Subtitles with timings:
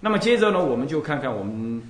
[0.00, 1.82] 那么接着呢，我们就看看我们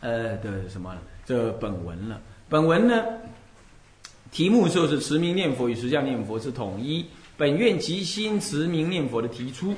[0.00, 2.20] 呃的什么这本文了。
[2.48, 3.04] 本文呢，
[4.32, 7.06] 题目就是持名念佛与实相念佛是统一。
[7.36, 9.74] 本愿即心持名念佛的提出。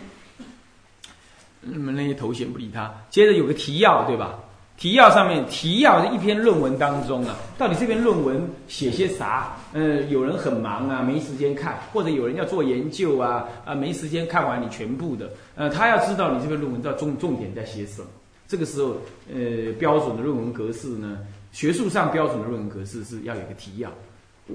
[1.60, 2.92] 那么那些头衔不理他。
[3.08, 4.41] 接着有个提要，对吧？
[4.78, 9.56] 提要上面提要的一篇论文当中啊，到底这篇论文写些啥？
[9.72, 15.30] 呃，有人很忙啊，没时间看，或者有人要做研究啊，啊，没时间看完你全部的。
[15.54, 18.08] 呃，他要知道你这篇论文的重重点在写什么。
[18.48, 18.96] 这个时候，
[19.32, 21.18] 呃，标准的论文格式呢，
[21.52, 23.88] 学术上标准的论文格式是要有个提要。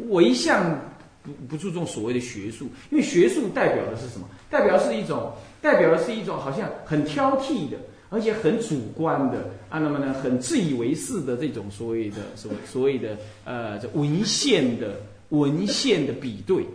[0.09, 0.77] 我一向
[1.23, 4.27] 不不注重所谓的学术，因为学术代表的是什么？
[4.49, 5.31] 代表是一种，
[5.62, 7.77] 代表的是一种好像很挑剔的。
[8.09, 16.65] 而且很主观的啊，那么呢，很自以为是的这种所谓的所所谓的呃，这文献的文献的比对。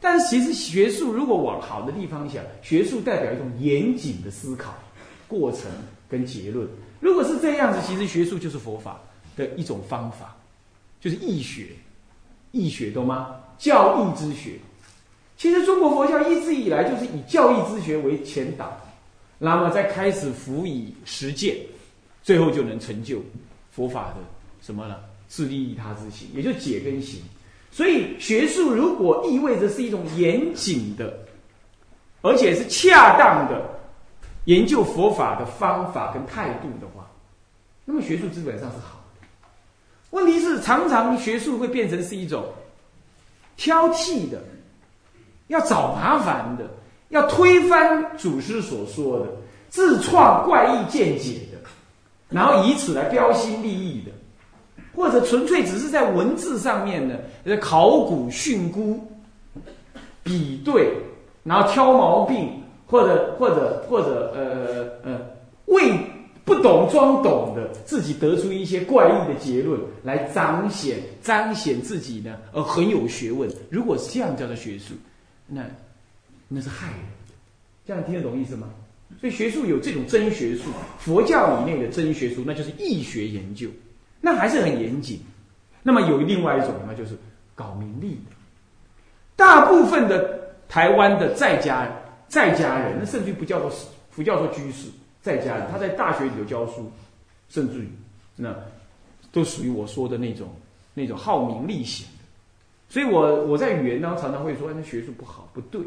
[0.00, 4.74] 但是其实学术如果往好的地方想，学术代表一种严谨的思考
[5.26, 5.62] 过程
[6.10, 6.68] 跟结论。
[7.00, 9.00] 如果是这样子，其实学术就是佛法
[9.36, 10.36] 的一种方法，
[11.00, 11.68] 就是易学，
[12.52, 13.36] 易学懂吗？
[13.56, 14.58] 教义之学。
[15.38, 18.78] 其实中国佛教一直以来就是以教义之学为前导。
[19.38, 21.56] 那么再开始辅以实践，
[22.22, 23.22] 最后就能成就
[23.70, 24.16] 佛法的
[24.60, 24.96] 什么呢？
[25.26, 27.20] 自利益他之行，也就解跟行。
[27.70, 31.12] 所以学术如果意味着是一种严谨的，
[32.22, 33.68] 而且是恰当的
[34.44, 37.10] 研究佛法的方法跟态度的话，
[37.84, 39.26] 那么学术基本上是好的。
[40.10, 42.52] 问题是常常学术会变成是一种
[43.56, 44.40] 挑剔的，
[45.48, 46.70] 要找麻烦的。
[47.10, 49.26] 要推翻祖师所说的，
[49.68, 51.58] 自创怪异见解的，
[52.28, 54.10] 然后以此来标新立异的，
[54.96, 57.14] 或者纯粹只是在文字上面呢，
[57.60, 58.98] 考古训诂、
[60.22, 60.92] 比对，
[61.44, 62.50] 然后挑毛病，
[62.86, 65.20] 或者或者或者呃呃
[65.66, 65.92] 为
[66.44, 73.48] 不懂装懂的自己得出一些怪异的结论来彰显彰显自己呢，呃很有学问。
[73.70, 74.94] 如果是这样叫做学术，
[75.46, 75.62] 那。
[76.54, 77.00] 那是害人，
[77.84, 78.68] 这样听得懂意思吗？
[79.20, 83.68] 所以学术有这种真学术，佛教以内的真学术，那就是义学研究，
[84.20, 85.20] 那还是很严谨。
[85.82, 87.16] 那么有另外一种，那就是
[87.54, 88.32] 搞名利的。
[89.36, 91.88] 大部分的台湾的在家
[92.28, 93.70] 在家人，那甚至不叫做
[94.14, 94.88] 不叫做居士，
[95.20, 96.90] 在家人他在大学里头教书，
[97.48, 97.88] 甚至于
[98.36, 98.56] 那
[99.30, 100.48] 都属于我说的那种
[100.94, 102.24] 那种好名利型的。
[102.88, 105.80] 所以我我在语言当中常常会说，那学术不好，不对。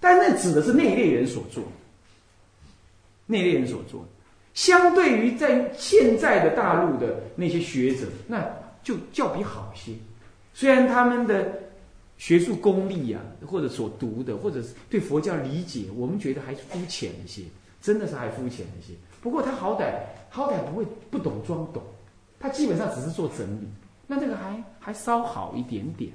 [0.00, 1.62] 但那指的是那一类人所做，
[3.26, 4.02] 那一类人所做，
[4.54, 8.42] 相对于在现在的大陆的那些学者，那
[8.82, 9.92] 就较比好些。
[10.54, 11.52] 虽然他们的
[12.16, 17.42] 学术功力啊，或者所读的，或者是对佛教理解，我们觉得还是肤浅一些，
[17.82, 18.94] 真的是还肤浅一些。
[19.20, 19.92] 不过他好歹
[20.30, 21.82] 好歹不会不懂装懂，
[22.38, 23.68] 他基本上只是做整理，
[24.06, 26.10] 那这个还还稍好一点点。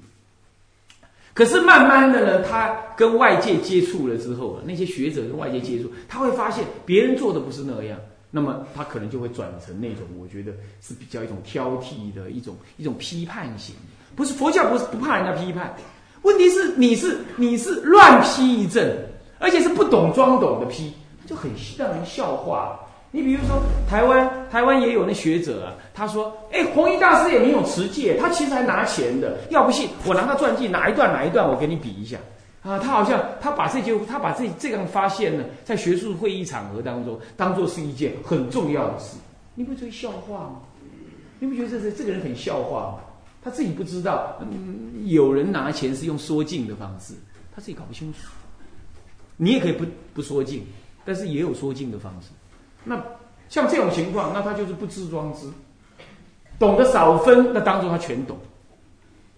[1.36, 8.00] 可是慢慢的呢，他跟外界接触了之后，那些学者跟外界接触，他会发现别人做的不是那样，
[8.32, 13.76] 那么他可能就会转成那种我觉得是比较一种挑剔的一种一种批判型。
[14.16, 15.76] 不是佛教不是不怕人家批判，
[16.22, 18.98] 问题是你是你是乱批一阵，
[19.38, 20.94] 而且是不懂装懂的批，
[21.26, 22.80] 就很让人笑话。
[23.16, 29.38] 你比如说，台湾台湾也有那学者啊，他说：“哎，弘一大师也没有持戒，他其实还拿钱的。
[29.50, 32.18] 要不信，我拿他传记哪一段哪一段，我给你比一下
[32.62, 39.16] 啊。”他好像他把这句他把这这样发现呢，在学术会议场合当中，当做是一件很重要的事。
[39.54, 40.60] 你不觉得笑话吗？
[41.40, 43.00] 你不觉得这是这个人很笑话吗？
[43.42, 47.14] 他自己不知道，嗯，有人拿钱是用缩进的方式，
[47.56, 48.20] 他自己搞不清楚。
[49.38, 50.66] 你也可以不不缩进，
[51.06, 52.28] 但是也有缩进的方式。
[52.86, 53.04] 那
[53.50, 55.50] 像这种情况，那他就是不知装知，
[56.58, 58.38] 懂得少分，那当中他全懂，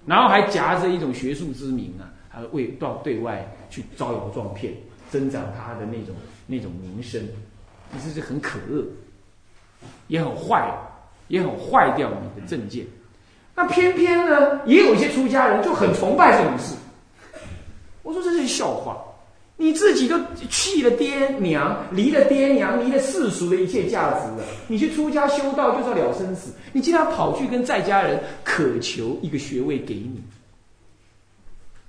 [0.06, 4.74] 然后还夹着一种学术之名啊，还为到对外去招摇撞骗，
[5.10, 6.14] 增长他的那种
[6.46, 7.22] 那种名声，
[7.92, 8.86] 你这是很可恶，
[10.08, 10.72] 也很坏，
[11.30, 12.86] 也很坏掉你的政见。
[13.56, 16.76] 那偏偏呢，也有一些出家人就很崇拜这种事，
[18.04, 18.98] 我说这是笑话。
[19.60, 20.16] 你自己都
[20.52, 24.44] 弃了爹娘，离了爹娘，离了世俗的一切价值了。
[24.68, 30.22] 你去出家修道就是了生死，你竟然跑去跟在家人渴求一个学位给你，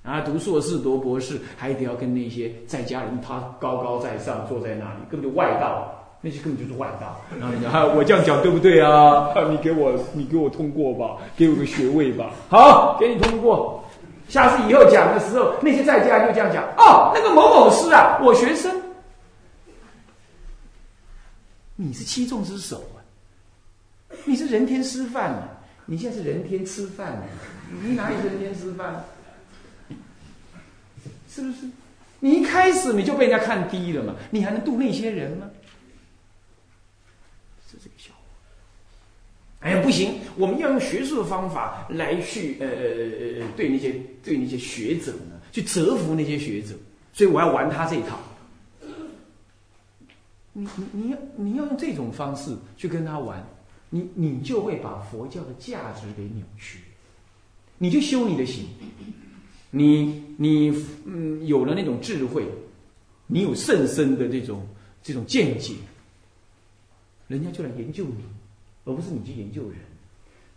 [0.01, 7.21] 啊，读硕士、读博士，还得要跟那些在家人他高高在上坐在那里，根本就外道，那些根本就是外道。
[7.39, 9.27] 然后你讲，我这样讲对不对啊？
[9.51, 12.31] 你给我，你给我通过吧，给我个学位吧。
[12.49, 13.83] 好，给你通过。
[14.29, 18.79] 下次以后讲的时候，那些在家就这样讲哦，那个某某师啊，我学生。
[21.75, 23.01] 你是七众之首啊，
[24.25, 25.49] 你是人天师范啊，
[25.85, 27.23] 你现在是人天吃饭啊，
[27.81, 29.03] 你哪里是人天吃饭？
[31.29, 31.67] 是不是？
[32.19, 34.13] 你一开始你就被人家看低了嘛？
[34.29, 35.49] 你还能度那些人吗？
[37.71, 38.23] 是这个效果。
[39.59, 40.13] 哎呀，不行！
[40.37, 46.73] 我们要用学术的方法来去呃呃呃呃对那些对那些学者呢，去折服那些学者。
[47.11, 48.17] 所以我要玩他这一套。
[50.53, 53.45] 你你你要你要用这种方式去跟他玩，
[53.89, 56.79] 你你就会把佛教的价值给扭曲，
[57.77, 58.65] 你就修你的行。
[59.71, 60.69] 你你
[61.05, 62.45] 嗯有了那种智慧，
[63.27, 64.65] 你有甚深的这种
[65.03, 65.75] 这种见解，
[67.27, 68.23] 人家就来研究你，
[68.85, 69.77] 而不是你去研究人。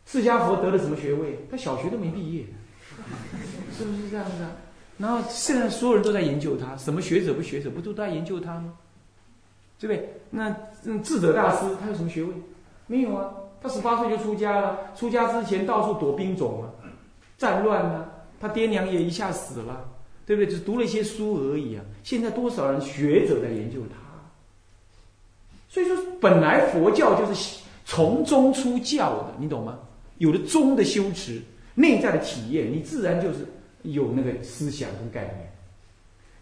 [0.07, 1.47] 释迦佛得了什么学位？
[1.51, 2.45] 他小学都没毕业，
[3.77, 4.51] 是不是这样子啊？
[4.99, 8.75] 然后现在所有人都在研究他，什么学者不学者不都在研究他吗？
[9.79, 10.21] 对不对？
[10.31, 10.55] 那
[10.85, 12.33] 嗯智者大师他有什么学位？
[12.87, 16.71] 没有啊，他十八岁就出家了，出家之前到处躲兵种啊，
[17.39, 18.09] 战乱啊。
[18.41, 19.89] 他爹娘也一下死了，
[20.27, 20.53] 对不对？
[20.53, 21.85] 只读了一些书而已啊！
[22.03, 23.97] 现在多少人学者在研究他？
[25.69, 29.79] 所以说，本来佛教就是从中出教的，你懂吗？
[30.19, 31.41] 有了中的修持，
[31.75, 33.47] 内在的体验，你自然就是
[33.83, 35.53] 有那个思想跟概念。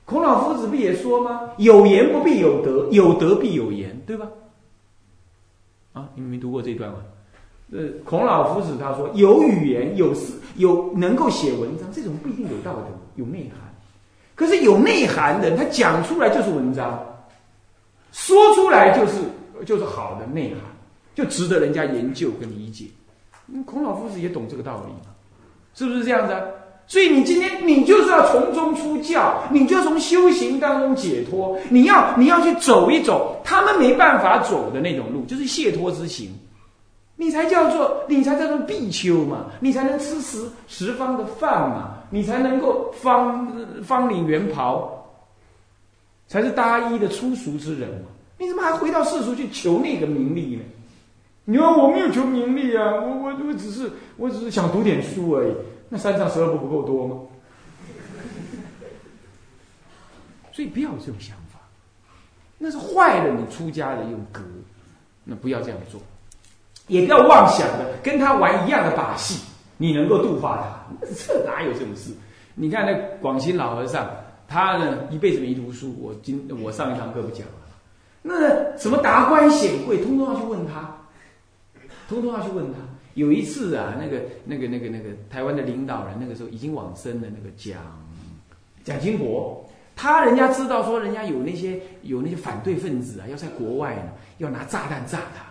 [0.04, 1.52] 孔老夫子不也说吗？
[1.58, 4.26] 有言不必有德，有德必有言，对吧？
[5.92, 6.98] 啊，你们没读过这一段吗？
[7.72, 13.72] 呃，孔老夫子他说：“有语言，有思，有能够写文章，这种不一定有道德，有内涵。
[14.34, 17.00] 可是有内涵的人，他讲出来就是文章，
[18.10, 19.18] 说出来就是
[19.64, 20.62] 就是好的内涵，
[21.14, 22.86] 就值得人家研究跟理解。
[23.66, 25.12] 孔老夫子也懂这个道理嘛，
[25.74, 26.34] 是不是这样子？
[26.86, 36.30] 所以你今天你就是要从中出教，你就从修行当中解脱，你要你要去走一走他们没办法走的那种路，就是解脱之行。”
[37.16, 43.46] 你才叫做，你才叫做必修嘛，你才能吃十十方的饭嘛，你才能够方
[43.82, 45.06] 方领圆袍，
[46.26, 48.06] 才是大衣的粗俗之人嘛。
[48.38, 50.62] 你怎么还回到世俗去求那个名利呢？
[51.44, 55.52] 你说我没有求名利啊，我我我只是我只是想读点书而已。
[55.88, 57.16] 那三藏十二部不够多吗？
[60.52, 61.58] 所以不要有这种想法，
[62.58, 64.42] 那是坏了你出家的一种格，
[65.24, 66.00] 那不要这样做。
[66.86, 69.44] 也不要妄想的跟他玩一样的把戏，
[69.76, 71.06] 你能够度化他？
[71.26, 72.12] 这哪有这种事？
[72.54, 74.10] 你看那广西老和尚，
[74.48, 75.94] 他呢一辈子没读书。
[76.00, 77.52] 我今我上一堂课不讲了，
[78.22, 80.96] 那什么达官显贵，通通要去问他，
[82.10, 82.80] 通通要去问他。
[83.14, 87.80] 有一次啊，那个那个那个那个台湾的领导人，那个时候已经往生的那个蒋
[88.82, 89.64] 蒋经国，
[89.94, 95.44] 他人家知道说人家有那些有那些反对分子啊，要在国外呢，要拿炸弹炸他。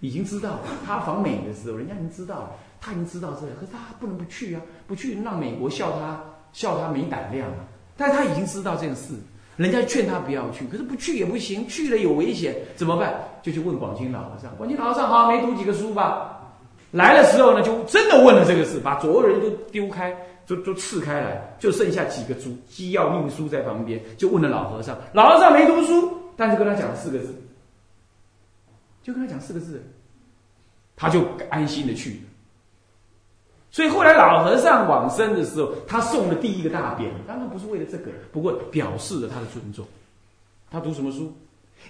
[0.00, 2.50] 已经知道了，他访美的时候，人家已经知道了，
[2.80, 7.64] 他已经知道这个，可是他不能不去啊，不去让美国笑他，笑他没胆量啊。
[7.96, 9.14] 但他已经知道这件事，
[9.56, 13.14] 人家劝他不要去，可是不去也不行，去了有危险，怎么办？
[13.42, 14.54] 就去问广清老和尚。
[14.56, 16.32] 广清老和尚好像没读几个书吧？
[16.92, 20.14] 来的时候呢，就真的问了这个事，把所有人都丢开，
[20.46, 24.96] 就就刺开来，就剩下几个书机要命书在旁边，就问了老和尚。
[25.12, 27.34] 老和尚没读书，但是跟他讲了四个字。
[29.02, 29.80] 就跟他讲四个字，
[30.96, 32.20] 他就安心的去。
[33.76, 39.84] 所以后来老和尚往生的时候，他送的第一个大匾，当然不是为了这个，不过表示了他的尊重。
[40.70, 41.30] 他读什么书？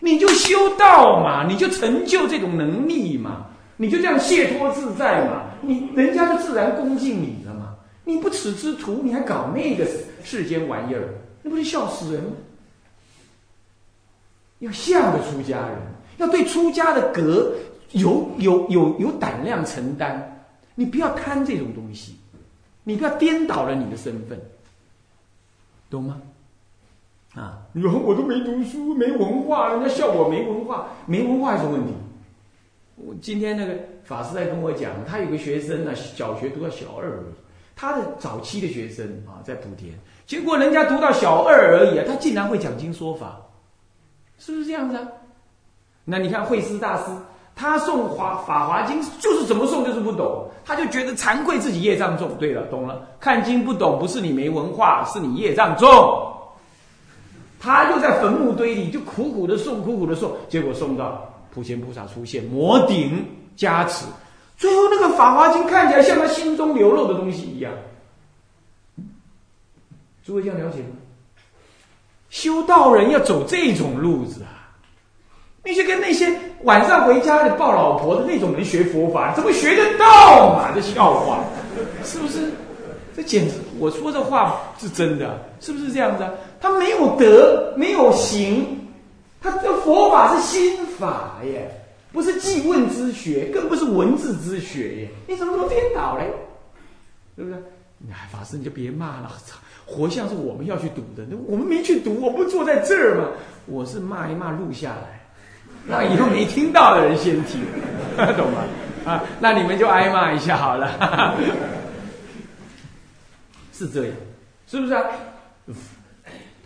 [0.00, 7.76] 你就修道嘛，你就成就这种能力嘛，你就这样解脱自在嘛，你人家就自然恭敬你了嘛。
[8.02, 9.86] 你不耻之徒，你还搞那个
[10.24, 12.32] 世间玩意儿，那不是笑死人吗？
[14.58, 15.78] 要像个出家人。
[16.16, 17.52] 要对出家的格
[17.92, 20.35] 有有有有胆量承担，
[20.76, 22.16] 你不要贪这种东西，
[22.84, 24.40] 你不要颠倒了你的身份，
[25.90, 26.22] 懂吗？
[27.34, 31.92] 啊，你说我都没读书，没文化，人家笑我没文化，没文化是什么问题？
[32.96, 37.34] 我今天那个法师在跟我讲，他有个学生呢，小学读到小二而已，
[37.74, 39.92] 他的早期的学生啊，在莆田，
[40.26, 43.40] 结果人家读到小二而已啊，他竟然会讲经说法，
[44.38, 45.06] 是不是这样子啊？
[46.04, 47.10] 那你看慧思大师，
[47.58, 52.36] 他诵华法华经就是怎么诵就是不懂，他就觉得惭愧自己业障重。
[52.38, 55.88] 对了，懂了，看经不懂不是你没文化，是你业障重。
[57.58, 64.04] 他就在坟墓堆里就苦苦的诵，苦苦的诵，结果诵到普贤菩萨出现，摩顶加持，
[64.58, 67.72] 最后那个法华经看起来像他心中流露的东西一样。
[70.26, 70.88] 诸位这样了解吗？
[72.28, 74.65] 修道人要走这种路子啊。
[75.66, 76.32] 你去跟那些
[76.62, 80.70] 晚上回家的抱老婆的那种人学佛法，怎么学得到嘛？
[80.72, 81.40] 这笑话，
[82.04, 82.52] 是不是？
[83.16, 86.24] 这简直，我说这话是真的，是不是这样子？
[86.60, 88.88] 他没有德，没有行，
[89.42, 91.68] 他这佛法是心法耶，
[92.12, 96.30] 不是记问之学，更不是文字之学耶，你怎么能颠倒嘞？
[97.34, 97.58] 对不对？
[98.10, 103.28] 哎，法师你就别骂了，操 活像是我们要去读的，那我们没去读，我不坐在这儿嘛。
[103.66, 105.15] 我是骂一骂录下来，
[105.88, 107.60] 让以后没听到的人先听，
[108.36, 108.64] 懂吗？
[109.04, 111.36] 啊，那你们就挨骂一下好了。
[113.72, 114.14] 是这样，
[114.66, 115.04] 是不是啊？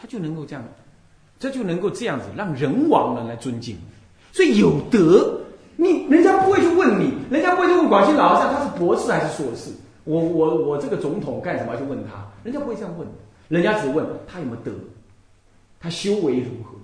[0.00, 0.64] 他就能够这样，
[1.38, 3.76] 这就能够这样子让人王人来尊敬。
[4.32, 5.38] 所以有德，
[5.76, 9.70] 你人家不会去问你，人家不会去问广西老和尚他是博士还是硕士。
[10.04, 12.26] 我我我这个总统干什么要去问他？
[12.42, 13.06] 人家不会这样问，
[13.48, 14.72] 人家只问他有没有德，
[15.78, 16.79] 他修为如何。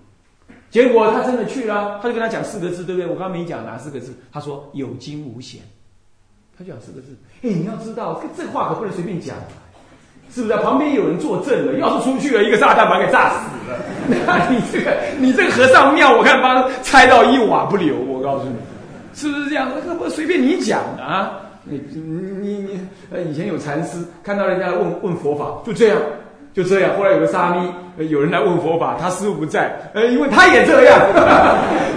[0.71, 3.09] 结果他真的去了，他就跟他讲四个字，对不对？
[3.09, 4.13] 我刚刚没讲哪四个字？
[4.33, 5.61] 他说有惊无险，
[6.59, 7.17] 他就讲四个字。
[7.43, 9.37] 哎，你要知道，这话可不能随便讲。
[10.29, 10.57] 是不是？
[10.57, 11.79] 旁边有人作证了。
[11.79, 13.79] 要是出去了，一个炸弹把给炸死了。
[14.27, 17.97] 那 你这个，你这个和尚庙，我看帮拆到一瓦不留。
[17.97, 18.57] 我告诉你，
[19.15, 19.71] 是不是这样？
[19.87, 21.41] 那不随便你讲的啊！
[21.63, 22.81] 你你你你，
[23.11, 25.99] 呃，以前有禅师看到人家问问佛法，就这样。
[26.57, 30.99] 就这样，后来有个沙弥，有人来问佛法，他师傅不在，呃，因为他也这样，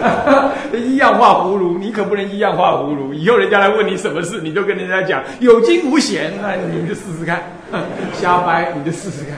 [0.76, 3.14] 一样画葫芦，你可不能一样画葫芦。
[3.14, 7.42] 以后人家来问你什么事，你就跟人家讲有惊无险，那你就试试看，
[8.20, 9.38] 瞎掰你就试试看，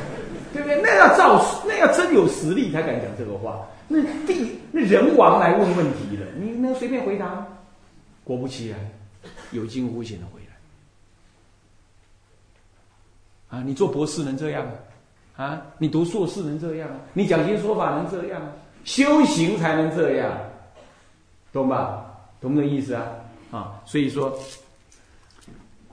[0.53, 0.81] 对不对？
[0.81, 3.59] 那要照，那要真有实力才敢讲这个话。
[3.87, 7.45] 那地那人王来问问题了，你能随便回答？
[8.23, 8.79] 果不其然，
[9.51, 10.39] 有惊无险的回
[13.51, 13.59] 来。
[13.59, 14.65] 啊，你做博士能这样？
[14.65, 14.71] 吗，
[15.41, 16.87] 啊你读硕士能这样？
[17.13, 18.39] 你讲经说法能这样？
[18.83, 20.31] 修行才能这样，
[21.51, 22.05] 懂吧？
[22.39, 23.07] 懂这意思啊？
[23.49, 24.37] 啊，所以说，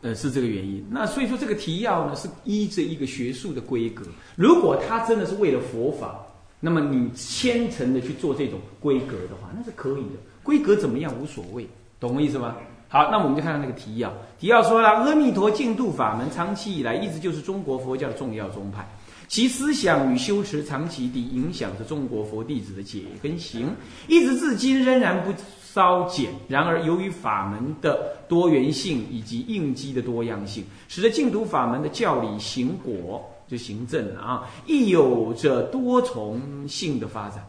[0.03, 0.87] 呃，是这个原因。
[0.91, 4.05] 那所以说，这个提要呢，是依着一个学术的规格。
[4.37, 6.19] 如果他真的是为了佛法，
[6.61, 10.19] 那么你虔诚的去做这种规格的话，那是可以的。
[10.43, 11.67] 规格怎么样无所谓，
[11.99, 12.55] 懂我意思吗？
[12.89, 14.13] 好，那我们就看看那个提要。
[14.39, 18.87] 提要说了，阿弥陀净土法门长期以来一直就是中国佛教的重要宗派。
[19.29, 23.71] 其思想与修持长期地影响着中国佛弟子的解跟行，
[24.09, 25.31] 一直至今仍然不
[25.63, 26.33] 稍减。
[26.49, 37.47] 然而，由于法门的多元性以及应机的多样性，使得净土法门的教理行果就行政啊，亦有着多重性的发展。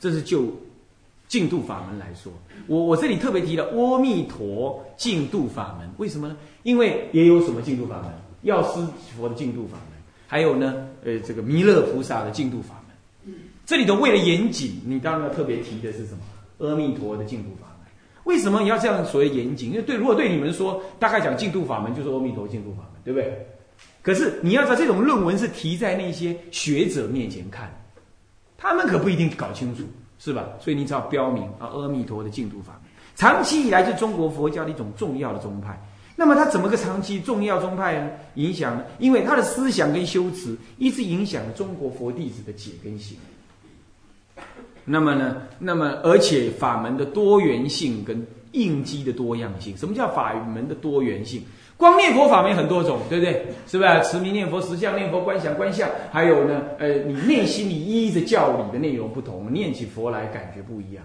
[0.00, 0.46] 这是就
[1.28, 2.32] 净土法门来说，
[2.66, 6.36] 我我这里特别提了阿弥陀净土法门，为什么呢？
[6.64, 8.10] 因为也有什么净土法门，
[8.42, 8.84] 药师
[9.16, 9.97] 佛的净土法门。
[10.30, 16.68] 还有呢，呃，这个弥勒菩萨的净土法门，这里的为了严谨，你当然要特别提的是什么？
[16.68, 17.88] 阿弥陀的净土法门。
[18.24, 19.70] 为什么你要这样所谓严谨？
[19.70, 23.46] 因为对，如果对你们说，大概讲净土法门就是阿弥陀净土法门，对不对？
[24.02, 27.74] 可是你要知道，这种论文是提在那些学者面前看，
[28.58, 29.82] 他们可不一定搞清楚，
[30.18, 30.46] 是吧？
[30.60, 32.82] 所以你只要标明啊，阿弥陀的净土法门，
[33.16, 35.80] 长期以来是中国佛教的一种重要的宗派。
[36.20, 38.10] 那么他怎么个长期重要宗派呢？
[38.34, 38.82] 影响呢？
[38.98, 43.16] 因为他的思想跟修持一直影响了中国佛弟子的解跟行。
[44.84, 45.42] 那么呢？
[45.60, 51.40] 那么而且法门的多元性跟应机的多样性，什么叫法门的多元性？
[51.76, 53.46] 光念佛法门很多种，对不对？
[53.68, 54.02] 是不是？
[54.02, 56.62] 持名念佛、实相念佛、观想观相，还有呢？
[56.80, 61.04] 呃，你内心你依着教理的内容不同，念起佛来感觉不一样，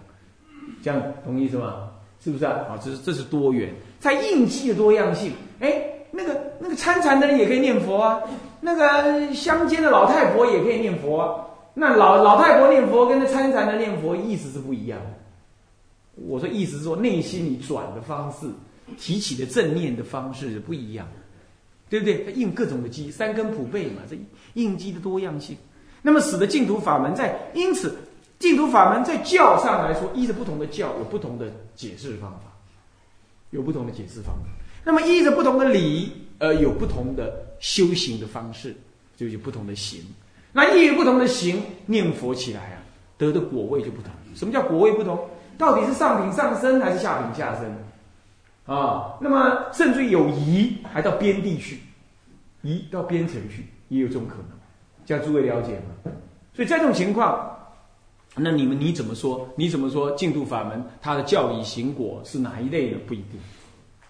[0.81, 1.91] 这样同意是吗？
[2.23, 2.51] 是不是啊？
[2.69, 3.73] 啊，这是这是多元。
[3.99, 8.21] 在应机的多样性，哎，那个那个参禅的人也可以念佛啊，
[8.61, 11.45] 那个乡间的老太婆也可以念佛啊。
[11.73, 14.99] 那老老太婆念佛跟那参禅的念佛意思是不一样。
[16.15, 18.47] 我说意思是说内心里转的方式，
[18.99, 21.07] 提起的正念的方式是不一样，
[21.89, 22.23] 对不对？
[22.23, 24.15] 它应各种的机，三根普被嘛，这
[24.53, 25.57] 应机的多样性，
[26.03, 27.97] 那么使得净土法门在因此
[28.43, 32.51] 净土法门在教上来说，依着不同的教有不同的解释方法。
[33.51, 34.49] 有不同的解释方法，
[34.83, 38.75] 那么依着不同的理，呃，有不同的修行的方式，
[39.15, 40.01] 就有不同的行。
[40.51, 42.83] 那依于不同的行念佛起来啊，
[43.17, 44.11] 得的果位就不同。
[44.35, 45.17] 什么叫果位不同？
[45.57, 48.75] 到底是上品上身还是下品下身？
[48.75, 51.79] 啊，那么甚至有移，还到边地去，
[52.61, 54.47] 移到边城去，也有这种可能。
[55.05, 56.11] 这样诸位了解吗？
[56.53, 57.49] 所以在这种情况。
[58.35, 59.47] 那你们你怎么说？
[59.55, 60.09] 你怎么说？
[60.11, 62.97] 净土法门它的教理行果是哪一类的？
[63.05, 63.39] 不一定，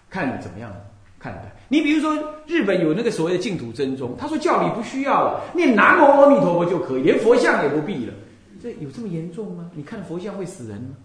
[0.08, 0.74] 看你怎么样
[1.18, 1.54] 看待。
[1.68, 2.16] 你比如说，
[2.46, 8.14] 日本有那个所谓的净土真宗，他说教理不需要了，念南无阿弥陀佛就可以，连佛像也不必了。
[8.62, 9.70] 这有这么严重吗？
[9.74, 10.96] 你看佛像会死人吗？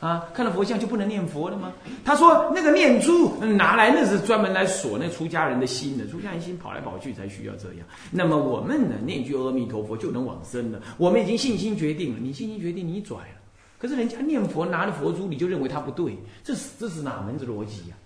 [0.00, 1.72] 啊，看了佛像就不能念佛了吗？
[2.04, 7.86] 他说那个念珠拿来那是专门来锁那出家人的心的，出家人心跑来跑去才需要这样。
[8.12, 10.80] 那么我们呢，念句阿弥陀佛就能往生了。
[10.98, 13.40] 我们已经信心决定了，你信心决定你拽了，
[13.76, 17.96] 可是人家念佛拿着佛珠，你就认为他不对，这是这是哪门子逻辑呀？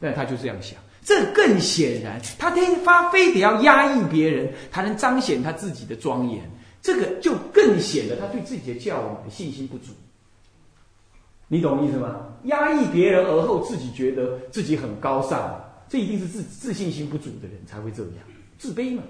[0.00, 6.40] 但他就这样想，这更显然，他天发非得要压抑别人，才能彰显他自己的庄严，
[6.80, 9.92] 这个就更显得他对自己的教的信心不足。
[11.52, 12.16] 你懂意思吗？
[12.44, 15.54] 压抑别人而后自己觉得自己很高尚，
[15.86, 18.24] 这一定是自自信心不足的人才会这样，
[18.56, 19.02] 自卑嘛，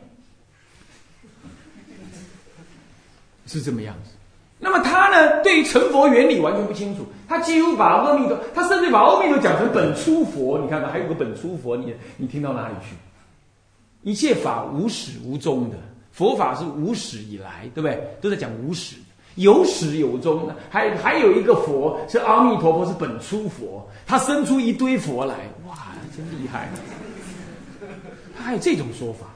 [3.46, 4.10] 是这么样子。
[4.58, 10.58] 那么他呢，对于成佛原理完全不清楚，他几乎把阿弥陀，他甚至把阿弥陀讲成本初佛。
[10.58, 12.96] 你看看，还有个本初佛，你你听到哪里去？
[14.02, 15.76] 一切法无始无终的，
[16.10, 18.02] 佛法是无始以来，对不对？
[18.20, 18.96] 都在讲无始。
[19.36, 25.34] 有始有终的，还还有一个佛是阿弥陀佛，是本初佛，他生出一堆佛来，
[25.66, 25.74] 哇，
[26.16, 26.68] 真厉害！
[28.36, 29.26] 他还有这种说法，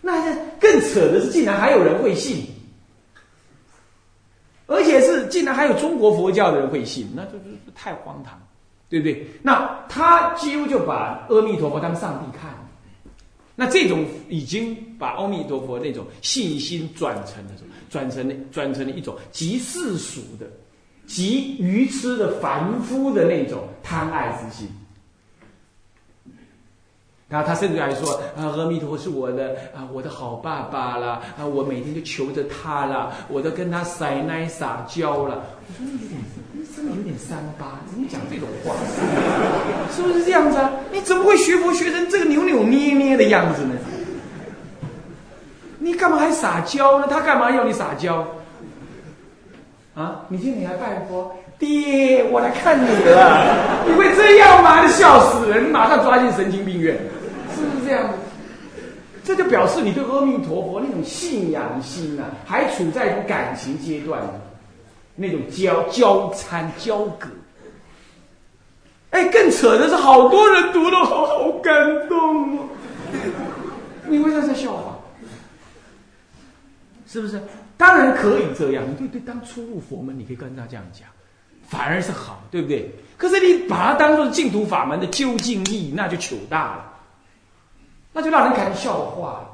[0.00, 2.46] 那更扯的是，竟然还有人会信，
[4.66, 8.40] 而且是竟然还有中国佛教的人会信，那这这太荒唐，
[8.88, 9.26] 对不对？
[9.42, 12.50] 那他几乎就把阿弥陀佛当上帝看。
[13.54, 17.74] 那这种已经把阿弥陀佛那种信心转成了什么？
[17.88, 20.46] 转成了转成了一种极世俗的、
[21.06, 24.68] 极愚痴的凡夫的那种贪爱之心。
[27.28, 31.22] 然后他甚至还说：“啊，阿弥陀佛是我的啊，我的好爸爸啦！
[31.38, 35.44] 啊，我每天就求着他啦，我都跟他撒奶撒娇了。
[36.74, 38.74] ”：“真的有点三八，怎么讲这种话？
[39.94, 40.72] 是不是这样子啊？
[40.92, 43.74] 你怎么会学佛学成这个扭扭捏捏的样子呢？
[45.78, 47.06] 你干嘛还撒娇呢？
[47.08, 48.26] 他干嘛要你撒娇？
[49.94, 51.36] 啊，你今天还拜佛？
[51.58, 54.86] 爹，我来看你了，你会这样吗？
[54.88, 55.62] 笑死人！
[55.64, 56.96] 马上抓进神经病院。”
[57.54, 58.10] 是不是这样？
[59.22, 64.20] 这就表示你对阿弥陀佛那种信仰心呐，还处在一种感情阶段
[65.14, 67.28] 那种交交参交隔。
[69.10, 71.72] 哎，更扯的是，好多人读了好好感
[72.08, 72.64] 动哦。
[74.08, 74.98] 你为什么在笑话？
[77.06, 77.40] 是不是？
[77.76, 81.08] 当然可以这样，你对对，当初入佛门，你可以跟他这样讲，
[81.68, 82.90] 反而是好，对不对？
[83.16, 86.92] 可是你把它当做净土法门的究竟意，那就糗大了。
[88.12, 89.44] 那就让人看笑话。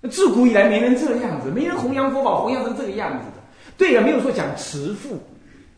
[0.00, 3.35] 那自古以来没人这样子，没人弘扬佛法弘扬成这个样子的。
[3.76, 5.18] 对了，没有说讲慈父，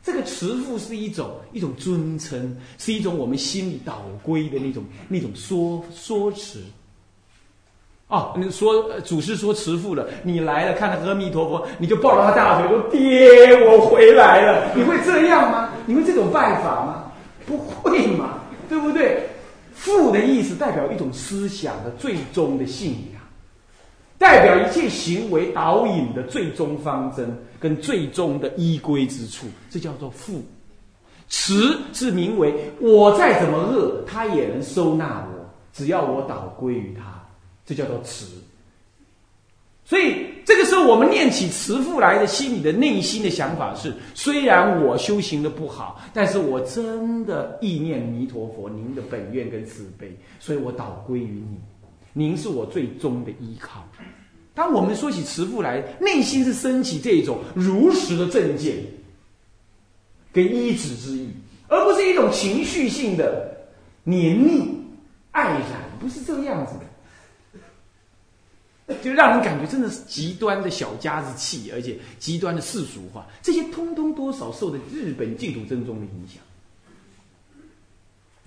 [0.03, 6.63] 这个慈父是一种一种尊称，是一种我们心里导归的那种那种说说辞。
[8.07, 15.71] 哦，你说祖师说慈父了，你来了，看到阿弥陀佛，你就抱着他大腿说：“爹，我回来了。”你会这样吗？
[15.85, 17.13] 你会这种拜法吗？
[17.45, 19.29] 不会嘛，对不对？
[19.75, 23.18] 父的意思代表一种思想的最终的信仰，
[24.19, 30.43] 代表一切行为导引的最终方针跟最终的依归之处，这叫做父。
[31.29, 37.23] 慈是名为我再怎么恶，他也能收纳我，只要我导归于他，
[37.65, 38.27] 这叫做慈。
[39.85, 51.59] 所以这个时候，我们念起慈父来的心里的内心的想法是：虽然我修行的不好，但是我真的意念弥陀佛，您的本愿跟慈悲，所以我导归于你，
[52.19, 53.87] 您是我最终的依靠。
[54.53, 58.79] 当我们说起慈父来，内心是升起这种如实的正见
[60.33, 61.29] 跟依止之意，
[61.69, 63.57] 而不是一种情绪性的
[64.03, 64.83] 黏腻
[65.31, 65.63] 爱染，
[66.01, 66.81] 不是这个样子的。
[69.01, 76.43] 就让人感觉真的是极端的小家子气，而且极端的世俗化，这些通通多少受的日本净土真宗的影响。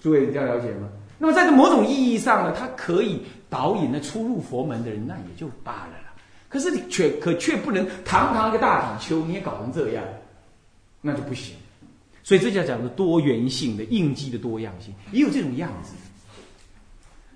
[0.01, 0.89] 诸位你要了解吗？
[1.21, 6.11] 那么在这某种意义上呢，它可以导引那初入佛门的人，那也就罢了了。
[6.49, 10.03] 可是你却可却不能堂堂一个大比丘，你也搞成这样，
[10.99, 11.55] 那就不行。
[12.23, 15.93] 所以这叫讲的多元性的应激的多样性，也有这种样子。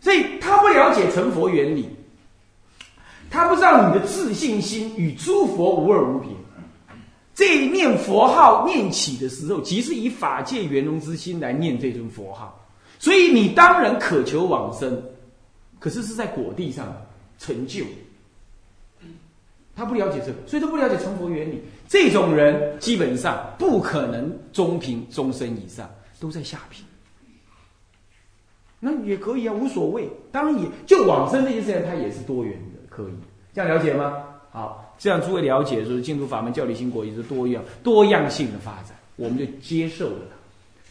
[0.01, 1.87] 所以他不了解成佛原理。
[3.29, 6.29] 他不知道你的自信心与诸佛无二无别。
[7.35, 12.64] 这一念佛号念起的时候，即是以法界圆融之心来念这尊佛号，
[13.05, 14.99] 所以你当然渴求往生，
[15.77, 16.91] 可是是在果地上
[17.37, 17.85] 成就。
[19.75, 21.61] 他不了解这个，所以他不了解成佛原理。
[21.87, 25.87] 这种人基本上不可能中平终身以上，
[26.19, 26.83] 都在下品。
[28.79, 30.09] 那也可以啊，无所谓。
[30.31, 32.79] 当然也就往生这件事情，它也是多元的。
[32.89, 33.13] 可以
[33.53, 34.17] 这样了解吗？
[34.49, 38.97] 好，这样诸位了解，就是净土法门教理心果也是多样多样性的发展。
[39.15, 40.35] 我们就接受了它，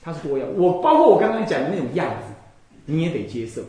[0.05, 0.47] 它是多样。
[0.55, 2.35] 我包括我刚刚讲的那种样子，
[2.85, 3.63] 你也得接受。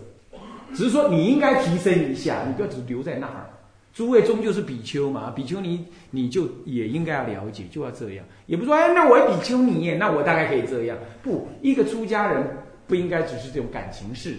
[0.73, 3.49] 只是说你应该提升一下，你不要只留在那儿。
[3.93, 8.25] 诸位终究是比丘嘛，比丘尼你就也应该要了解，就要这样。
[8.45, 10.97] 也不说哎，那我比丘尼，那我大概可以这样。
[11.23, 12.45] 不，一个出家人
[12.87, 14.35] 不应该只是这种感情事，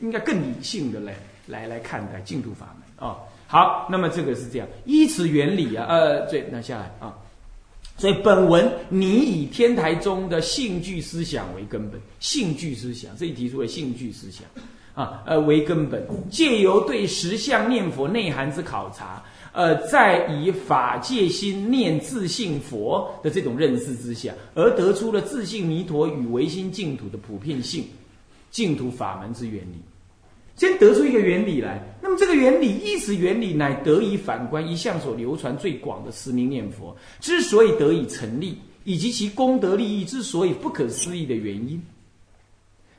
[0.00, 1.12] 应该更理性的来
[1.48, 3.18] 来来看待净土法门啊。
[3.46, 7.14] 好，那么这个是这样，依此原理啊，呃，对，那下来啊。
[7.98, 14.44] 所以本文你以天台宗的性具思想为根本，性具思想这里提出了性具思想。
[14.94, 27.84] 啊，呃，为根本，借由对实相念佛内涵之考察，呃，在以法界心念自性佛的这种认识之下，而得出了自性弥陀与唯心净土的普遍性，
[28.50, 29.78] 净土法门之原理。
[30.58, 41.82] 先得出一个原理来，那么这个原理，意识原理，乃得以反观一向所流传最广的十名念佛之所以得以成立，以及其功德利益之所以不可思议的原因。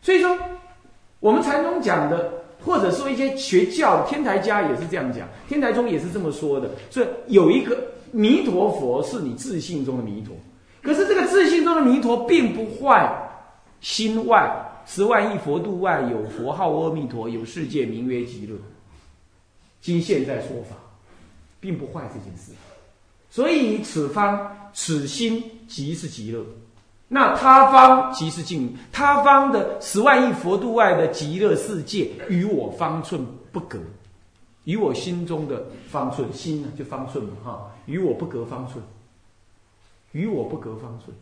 [0.01, 0.35] 所以说。
[1.21, 2.31] 我们禅宗讲的，
[2.63, 6.71] 或者说一些学教天台家也是这样讲，天台宗也是这么说的。
[6.89, 7.77] 所以有一个
[8.11, 10.33] 弥陀佛是你自信中的弥陀，
[10.81, 13.05] 可是这个自信中的弥陀并不坏
[13.81, 14.49] 心外
[14.85, 18.55] 十万亿佛度外有佛号阿弥陀，有世界名曰极乐。
[19.81, 20.75] 今现在说法，
[21.59, 22.51] 并不坏这件事。
[23.29, 26.43] 所以此方此心即是极乐。
[27.07, 33.79] 那他方即是净，他方的十万亿佛度外的极乐世界，与我方寸不隔，
[34.65, 38.83] 与我心中的方寸心呢，就方寸嘛，哈，与我不隔方寸，
[40.11, 41.15] 与我不隔方寸。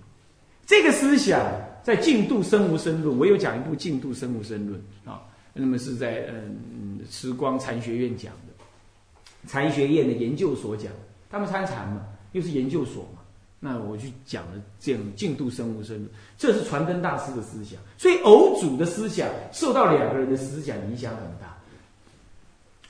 [0.66, 1.40] 这个思想
[1.88, 4.78] 在《净度生无生论》，我有讲一部《净度生无生论》
[5.10, 5.22] 啊，
[5.54, 10.92] 那么是在嗯时光禅学院讲的，禅学院的研究所讲，
[11.30, 13.22] 他们参禅嘛，又是研究所嘛。
[13.62, 21.58] 那我去讲了这样净度生无生论，这是传灯大师的思想，所以偶主的思想受到两个人的思想影响很大。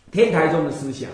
[0.09, 1.11] 天台宗的思想，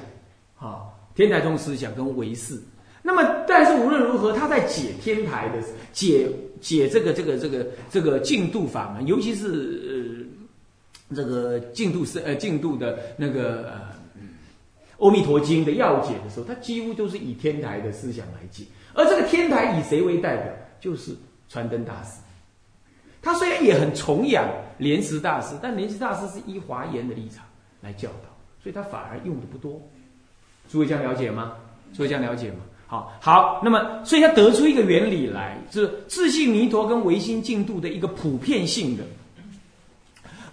[0.58, 0.84] 啊，
[1.16, 2.58] 天台宗思想跟唯识，
[3.02, 6.30] 那么但是无论如何，他在解天台的解
[6.64, 10.26] 解这个这个这个这个净度法门，尤其是
[11.10, 13.80] 呃这个净度是呃净度的那个呃
[15.06, 18.64] 《阿弥陀经》的要解的时候，他几乎都是以天台的思想来解。
[18.94, 20.54] 而这个天台以谁为代表？
[20.80, 21.16] 就是
[21.50, 22.22] 传灯大师。
[23.22, 27.46] 他虽然也很崇仰莲池大师，但莲池大师是依华严的立场
[27.82, 28.30] 来教导，
[28.62, 29.82] 所以他反而用的不多。
[30.70, 31.56] 诸位这样了解吗？
[31.94, 32.58] 诸位这样了解吗？
[32.94, 39.04] 啊，好，那么所以他得出一个原理来，是自信弥陀跟唯心净度的一个普遍性的、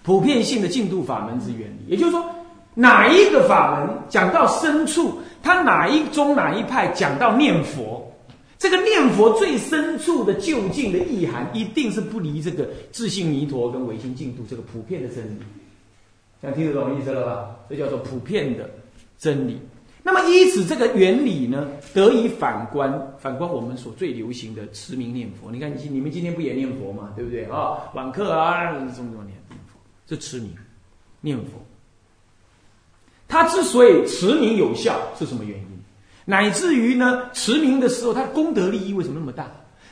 [0.01, 1.77] 普遍性的净度法门之原理。
[1.87, 2.25] 也就是说，
[2.73, 8.11] 哪一个法门讲到深处，他哪一宗哪一派讲到念佛。
[8.57, 15.41] 这个念佛最深处的究竟的意涵，一定是不离这个自信弥陀跟唯心净度这个普遍的真理。
[16.41, 17.55] 这样听得懂意思了吧？
[17.69, 18.67] 这叫做普遍的
[19.19, 19.59] 真理。
[20.03, 25.51] 那么依此这个原理呢，得以反观反观我们所最流行的持名念佛。
[25.51, 27.13] 你看，你你们今天不也念佛嘛？
[27.15, 27.77] 对不对啊？
[27.93, 30.55] 晚课啊，这么多年念佛，这持名
[31.21, 31.63] 念佛，
[33.27, 35.67] 他之所以持名有效，是什么原因？
[36.25, 39.45] 乃至于呢，持名的时候，他的功德利益为什么那么大？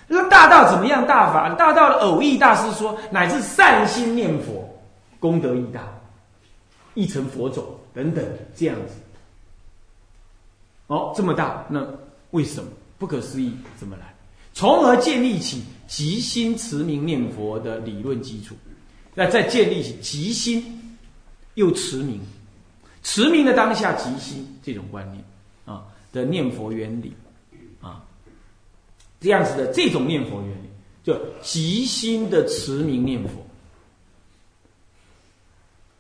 [0.08, 1.54] 那大到怎么样大法？
[1.54, 4.68] 大到偶益大师说，乃至善心念佛，
[5.20, 5.88] 功德益大，
[6.96, 8.96] 一成佛种等等这样子。
[10.90, 11.88] 哦，这么大，那
[12.32, 13.54] 为什么不可思议？
[13.78, 14.14] 怎么来？
[14.54, 18.56] 从而建立起极心持名念佛的理论基础？
[19.16, 20.98] 那再建立起极心
[21.54, 22.20] 又持名，
[23.04, 25.24] 持名的当下极心这种观念
[25.66, 25.86] 啊。
[26.12, 27.14] 的念佛原理，
[27.82, 28.04] 啊，
[29.22, 30.68] 这样子的这种念佛原理，
[31.04, 33.46] 就极心的持名念佛。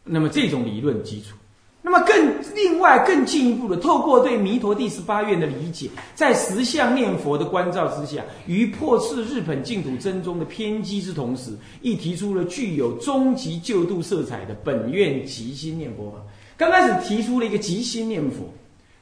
[0.04, 1.38] 那么这种理论基础，
[1.82, 16.18] 那么更另外更进一步的，透过对弥陀第十八愿的理解，在十相念佛的关照之下，于破斥日本净土真宗的偏激之同时，亦提出了具有终极救度色彩的本愿即心念佛法。
[16.58, 18.40] 刚开始提出了一个即心念佛。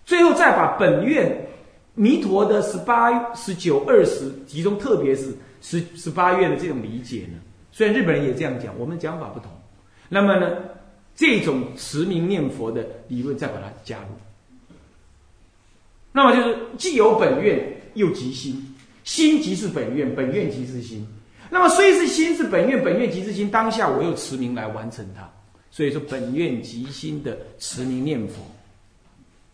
[0.05, 1.29] 最后再把本愿
[1.93, 7.39] 弥陀的十八、十九、二十，其中特别是十十八愿的这种理解呢，
[7.73, 9.51] 虽然日本人也这样讲，我们讲法不同。
[10.07, 10.47] 那么呢，
[11.17, 14.05] 这种持名念佛的理论再把它加入，
[16.13, 17.59] 那么就是既有本愿
[17.95, 21.05] 又即心，心即是本愿，本愿即是心。
[21.49, 25.29] 那么虽是心是本愿，本愿即是心，当下我又持名来完成它，
[25.71, 28.35] 所以说本愿即心的持名念佛。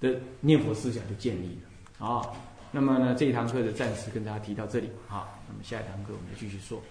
[0.02, 2.28] 的念佛思想就建立了啊，
[2.72, 4.90] 那么呢，这一堂课的暂时跟大家提到这里。
[5.08, 6.84] 好，那么下一堂课我们继续说。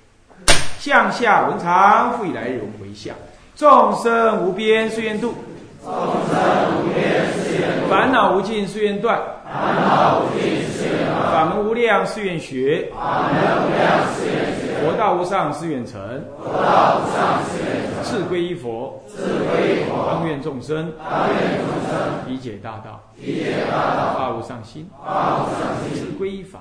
[0.79, 3.15] 向下文长，复以来日，我们回向。
[3.55, 5.35] 众生无边誓愿度，
[5.85, 6.41] 众生
[6.79, 13.85] 无边誓愿度；烦恼无尽誓愿断，烦恼无尽誓愿断；法门无量誓愿学，法门无量
[14.15, 16.01] 誓愿学；佛道无上誓愿成，
[16.43, 21.93] 佛道无上誓愿成；志归依佛，志归依佛；当愿众生，当愿众生。
[22.27, 26.61] 理解大道，理解大道；发无上心，发无上心；志归依法，